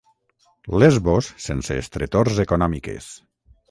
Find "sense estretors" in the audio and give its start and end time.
1.49-2.43